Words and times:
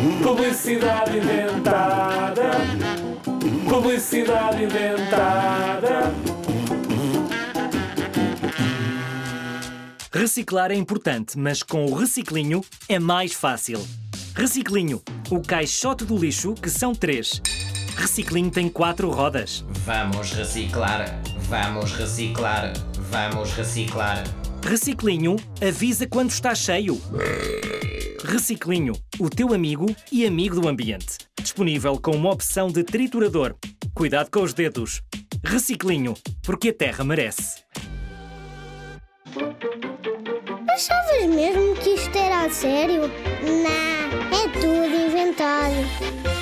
Publicidade 0.00 1.18
inventada. 1.18 2.50
Publicidade 3.68 4.64
inventada. 4.64 6.14
Reciclar 10.10 10.70
é 10.70 10.74
importante, 10.74 11.38
mas 11.38 11.62
com 11.62 11.84
o 11.84 11.94
Reciclinho 11.94 12.64
é 12.88 12.98
mais 12.98 13.34
fácil. 13.34 13.86
Reciclinho, 14.34 15.02
o 15.30 15.38
caixote 15.42 16.06
do 16.06 16.16
lixo, 16.16 16.54
que 16.54 16.70
são 16.70 16.94
três. 16.94 17.42
Reciclinho 17.94 18.50
tem 18.50 18.70
quatro 18.70 19.10
rodas. 19.10 19.62
Vamos 19.84 20.32
reciclar, 20.32 21.20
vamos 21.40 21.92
reciclar, 21.92 22.72
vamos 23.10 23.52
reciclar. 23.52 24.24
Reciclinho 24.62 25.36
avisa 25.60 26.06
quando 26.06 26.30
está 26.30 26.54
cheio. 26.54 26.98
Reciclinho, 28.24 28.92
o 29.18 29.30
teu 29.30 29.54
amigo 29.54 29.86
e 30.12 30.26
amigo 30.26 30.60
do 30.60 30.68
ambiente. 30.68 31.18
Disponível 31.40 31.98
com 32.00 32.12
uma 32.12 32.30
opção 32.30 32.68
de 32.68 32.84
triturador. 32.84 33.56
Cuidado 33.94 34.30
com 34.30 34.42
os 34.42 34.52
dedos. 34.52 35.02
Reciclinho, 35.42 36.14
porque 36.42 36.68
a 36.68 36.74
terra 36.74 37.02
merece. 37.02 37.62
Achavas 40.68 41.26
mesmo 41.34 41.74
que 41.76 41.90
isto 41.90 42.16
era 42.16 42.44
a 42.44 42.50
sério? 42.50 43.02
Não, 43.42 44.38
é 44.38 44.48
tudo 44.52 45.06
inventado. 45.06 46.39